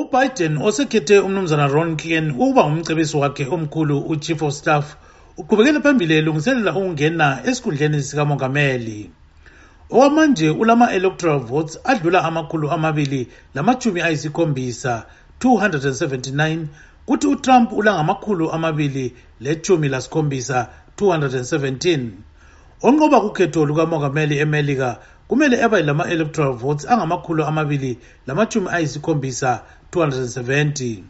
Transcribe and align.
ubiden 0.00 0.58
osekhethe 0.58 1.18
umnumzana 1.18 1.66
ron 1.66 1.96
ken 1.96 2.30
ukuba 2.30 2.62
ngumcebisi 2.68 3.16
wakhe 3.16 3.44
omkhulu 3.46 3.96
uchief 4.12 4.42
of 4.42 4.54
staff 4.54 4.96
uqhubekele 5.38 5.80
phambili 5.80 6.14
elungiselela 6.14 6.70
ukungena 6.78 7.26
esikhundleni 7.48 8.02
sikamongameli. 8.02 9.10
Okwamanje 9.90 10.50
ulama-electoral 10.50 11.38
votes 11.38 11.78
adlula 11.84 12.24
amakhulu 12.24 12.70
amabili 12.70 13.28
lamachumi 13.54 14.00
ayisikhombisa 14.00 15.06
279 15.40 16.66
kuthi 17.06 17.26
utrump 17.26 17.72
ulangamakhulu 17.72 18.52
amabili 18.52 19.14
lechumi 19.40 19.88
lasikhombisa 19.88 20.68
217 20.96 22.08
onqoba 22.82 23.20
kukhetho 23.20 23.66
lukamongameli 23.66 24.38
emelika 24.38 24.98
kumele 25.28 25.62
abe 25.62 25.82
lama-electoral 25.82 26.52
votes 26.52 26.86
angamakhulu 26.86 27.44
amabili 27.44 27.98
ayisikhombisa 28.70 29.62
270 29.92 31.02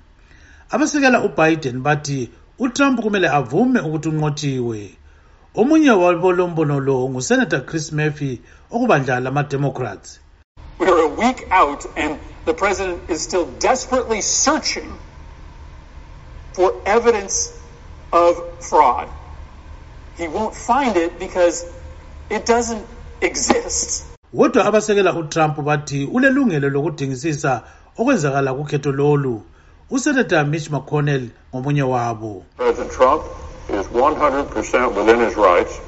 abasekela 0.70 1.24
ubiden 1.24 1.82
bathi 1.82 2.30
utrump 2.58 3.00
kumele 3.00 3.28
avume 3.28 3.80
ukuthi 3.80 4.08
unqotshiwe. 4.08 4.90
Omunye 5.54 5.90
wabolombono 5.90 6.80
lo 6.80 7.08
ngusenator 7.08 7.66
chris 7.66 7.92
murphy 7.92 8.40
okubandla 8.70 9.20
lama-democrats. 9.20 10.18
We're 10.78 11.04
a 11.04 11.08
week 11.08 11.46
out, 11.50 11.86
and 11.96 12.18
the 12.44 12.54
president 12.54 13.10
is 13.10 13.22
still 13.22 13.46
desperately 13.58 14.20
searching 14.20 14.98
for 16.52 16.72
evidence 16.86 17.52
of 18.12 18.42
fraud. 18.60 19.08
He 20.16 20.28
won't 20.28 20.54
find 20.54 20.96
it 20.96 21.18
because 21.18 21.64
it 22.30 22.46
doesn't 22.46 22.86
exist. 23.24 24.04
kodwa 24.36 24.64
abasekela 24.64 25.14
utrump 25.14 25.60
bathi 25.60 26.04
ulelungelo 26.04 26.68
lokudingisisa 26.68 27.62
okwenzakala 27.98 28.54
kukhetho 28.54 28.92
lolu 28.92 29.42
usenator 29.90 30.46
mitch 30.46 30.70
mcconnell 30.70 31.28
ngomunye 31.54 31.82
wabo 31.82 32.42
President 32.56 32.92
Trump 32.92 33.22
is 33.80 33.86
100% 33.86 34.96
within 34.98 35.20
his 35.26 35.36
rights 35.36 35.80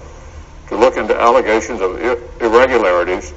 to 0.69 0.77
look 0.77 0.97
into 0.97 1.15
allegations 1.21 1.81
of 1.81 1.91
irregularities 2.41 3.33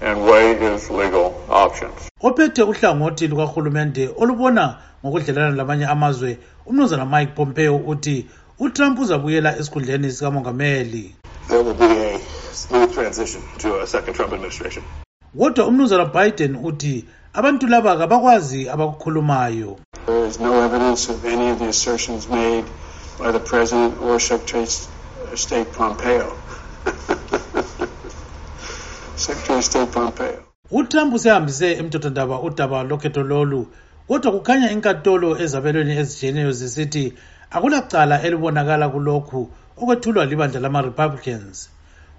and 0.00 0.24
weigh 0.24 0.54
his 0.58 0.90
legal 0.90 1.34
options. 1.48 2.10
ophethe 2.20 2.62
uhlangothi 2.62 3.28
lukahulumende 3.28 4.10
olubona 4.16 4.76
ngokudlelana 5.04 5.56
lamanye 5.56 5.86
amazwe 5.86 6.38
umnumzana 6.66 7.06
mike 7.06 7.32
pompeo 7.36 7.76
uthi 7.76 8.26
utrump 8.58 8.98
uzabuyela 9.00 9.58
esikhundleni 9.58 10.12
sikamongameli 10.12 11.14
there 11.48 11.62
will 11.62 11.74
be 11.74 11.84
a 11.84 12.18
smooth 12.52 12.81
transition 13.12 13.42
to 13.58 13.80
a 13.80 13.86
second 13.86 14.14
Trump 14.14 14.32
administration. 14.32 14.82
kodwa 15.38 15.66
umnumzana 15.66 16.04
biden 16.04 16.56
uthi 16.56 17.04
abantu 17.32 17.66
laba 17.66 17.96
kabakwazi 17.96 18.68
abakukhulumayo 18.68 19.78
There 20.06 20.28
is 20.28 20.40
no 20.40 20.64
evidence 20.64 21.12
of 21.12 21.24
any 21.24 21.50
of 21.50 21.58
the 21.58 21.68
assertions 21.68 22.28
made 22.28 22.64
by 23.18 23.32
the 23.32 23.38
President 23.38 24.00
or 24.00 24.20
Secretary 24.20 24.62
of 24.62 24.70
State 25.38 25.72
Pompeo. 25.72 26.32
Secretary 29.16 29.58
of 29.58 29.64
State 29.64 29.92
Pompeo. 29.92 30.42
utrump 30.70 31.14
usehambise 31.14 31.72
emthethwandaba 31.72 32.40
udaba 32.40 32.82
lokhetho 32.82 33.22
lolu 33.22 33.66
kodwa 34.08 34.32
kukhanya 34.32 34.70
inkatolo 34.70 35.38
ezabelweni 35.42 35.96
ezijiyeneyo 35.96 36.52
zisithi 36.52 37.12
akulacala 37.50 38.22
elibonakala 38.22 38.88
kulokhu 38.88 39.50
okwethulwa 39.76 40.26
libandla 40.26 40.60
lama-republicans 40.60 41.70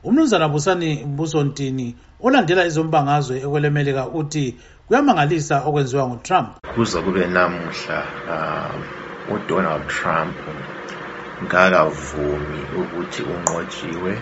umnumzana 0.04 0.48
busani 0.50 0.90
busontini 1.18 1.88
olandela 2.26 2.66
izombangazwe 2.70 3.36
ekwelemelika 3.46 4.04
uthi 4.20 4.46
kuyamangalisa 4.88 5.56
okwenziwa 5.68 6.08
ngutrump. 6.10 6.50
Kuze 6.76 7.02
kube 7.06 7.28
namuhla 7.28 8.00
uh, 8.34 8.80
udonald 9.36 9.88
trump 9.88 10.38
ngakavumi 11.44 12.62
ukuthi 12.82 13.22
unqotshiwe 13.34 14.14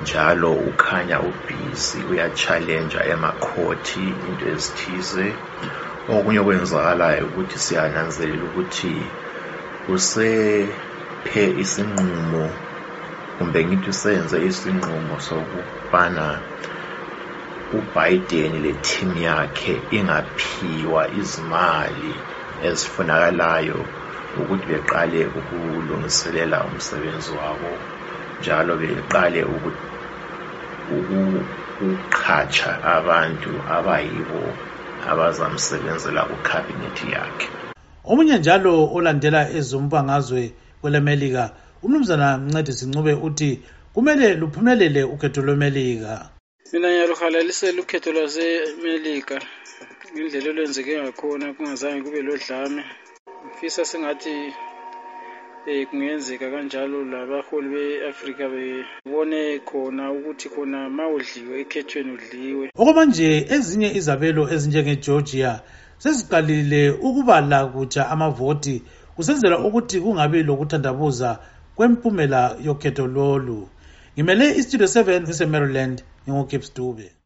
njalo 0.00 0.50
ukhanya 0.70 1.16
ubhizi 1.28 1.98
uyatshalenja 2.10 3.00
emakhothi 3.12 4.04
into 4.26 4.44
ezithize. 4.54 5.26
Okunye 6.08 6.38
okwenzakalayo 6.42 7.22
ukuthi 7.28 7.58
siyananzelela 7.64 8.44
ukuthi 8.48 8.92
usephe 9.94 11.44
isinqumo 11.62 12.44
kumbe 13.40 13.64
ngithi 13.64 13.88
usenze 13.90 14.36
isinqumo 14.48 15.16
sokubana 15.28 16.26
uBiden 17.78 18.52
le-team 18.64 19.16
yakhe 19.16 19.74
ingaphiwa 19.96 21.02
izimali 21.20 22.12
ezifunakalayo 22.68 23.80
ukuthi 24.38 24.66
beqale 24.70 25.20
ukulungiselela 25.38 26.58
umsebenzi 26.68 27.30
wabo 27.38 27.72
njalo 28.40 28.72
beqale 28.80 29.40
uku- 29.54 29.80
uku- 30.96 31.46
ukuqhatsha 31.80 32.70
abantu 32.96 33.52
abayibo 33.76 34.42
abazamsebenzela 35.10 36.22
kukhabinethi 36.30 37.06
yakhe. 37.16 37.48
Omunye 38.04 38.38
njalo 38.38 38.72
olandela 38.96 39.40
ezombangazwe 39.58 40.42
kwelemelika 40.80 41.44
umnumzana 41.82 42.38
mncedisi 42.38 42.86
ncube 42.86 43.12
uthi 43.26 43.50
kumele 43.94 44.34
luphumelele 44.34 45.02
ukhetho 45.04 45.40
lwemelika 45.42 46.30
mina 46.72 46.88
ngiyaluhalalisela 46.88 47.82
ukhetho 47.82 48.12
lwasemelika. 48.12 49.36
Ngendlela 50.12 50.50
olwenzeke 50.50 51.02
ngakhona 51.02 51.54
kungazange 51.54 52.02
kube 52.04 52.22
lodlame. 52.22 52.84
Ngifisa 53.46 53.84
sengathi 53.84 54.34
um 55.66 55.86
kungenzeka 55.86 56.50
kanjalo 56.50 57.04
labaholi 57.04 57.68
be-afrika 57.74 58.44
bebone 58.48 59.58
khona 59.68 60.12
ukuthi 60.12 60.48
khona 60.48 60.88
ma 60.96 61.04
udliwe 61.08 61.60
ekhethweni 61.62 62.10
udliwe. 62.16 62.66
Okwamanje 62.80 63.46
ezinye 63.54 63.88
izabelo 63.98 64.42
ezinjengegeorgia 64.54 65.60
seziqalile 65.98 66.90
ukubala 66.90 67.66
kutsha 67.72 68.02
amavoti 68.12 68.82
kusenzela 69.16 69.58
ukuthi 69.58 70.00
kungabi 70.00 70.42
lokuthandabuza 70.42 71.30
kwempumela 71.76 72.56
yokhetho 72.64 73.06
lolu. 73.06 73.68
Ngimele 74.14 74.56
istudio 74.56 74.86
7 74.86 75.26
kusemaryland 75.26 76.02
ngingugibs 76.28 76.74
dube. 76.74 77.12